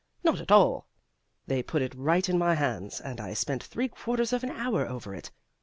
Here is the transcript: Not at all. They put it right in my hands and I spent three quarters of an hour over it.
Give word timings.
Not 0.23 0.41
at 0.41 0.51
all. 0.51 0.87
They 1.45 1.61
put 1.61 1.83
it 1.83 1.93
right 1.93 2.27
in 2.27 2.39
my 2.39 2.55
hands 2.55 2.99
and 2.99 3.21
I 3.21 3.35
spent 3.35 3.61
three 3.63 3.87
quarters 3.89 4.33
of 4.33 4.43
an 4.43 4.49
hour 4.49 4.87
over 4.89 5.13
it. 5.13 5.29